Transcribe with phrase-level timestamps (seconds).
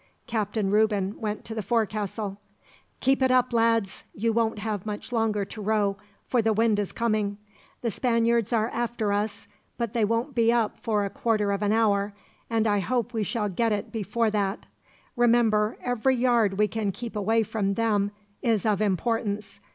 [0.25, 2.41] Captain Reuben went to the forecastle:
[3.01, 4.03] "Keep it up, lads.
[4.15, 5.95] You won't have much longer to row,
[6.27, 7.37] for the wind is coming.
[7.81, 11.71] The Spaniards are after us, but they won't be up for a quarter of an
[11.71, 12.15] hour,
[12.49, 14.65] and I hope we shall get it before that.
[15.15, 18.09] Remember, every yard we can keep away from them
[18.41, 19.59] is of importance.